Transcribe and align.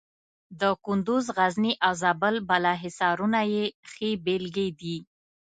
د 0.59 0.61
کندز، 0.85 1.25
غزني 1.37 1.73
او 1.85 1.91
زابل 2.01 2.35
بالا 2.49 2.73
حصارونه 2.83 3.39
یې 3.53 3.63
ښې 3.91 4.09
بېلګې 4.23 4.67
دي. 4.79 4.97